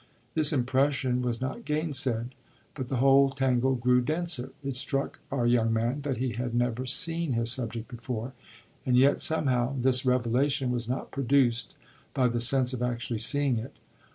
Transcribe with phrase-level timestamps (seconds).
[0.33, 2.33] This impression was not gainsaid,
[2.73, 4.49] but the whole tangle grew denser.
[4.63, 8.33] It struck our young man that he had never seen his subject before,
[8.83, 11.75] and yet somehow this revelation was not produced
[12.15, 13.73] by the sense of actually seeing it.